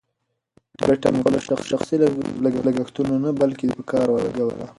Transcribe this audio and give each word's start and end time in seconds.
ګټه 0.87 1.07
مې 1.13 1.21
په 1.25 1.29
خپلو 1.43 1.67
شخصي 1.71 1.95
لګښتونو 2.67 3.13
نه، 3.23 3.29
بلکې 3.41 3.65
په 3.77 3.81
کار 3.91 4.07
ولګوله. 4.11 4.65